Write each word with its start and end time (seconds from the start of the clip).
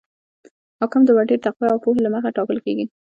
حاکم 0.79 1.01
د 1.05 1.09
وړتیا، 1.17 1.43
تقوا 1.45 1.67
او 1.71 1.79
پوهې 1.83 2.01
له 2.03 2.09
مخې 2.13 2.35
ټاکل 2.37 2.57
کیږي. 2.65 2.85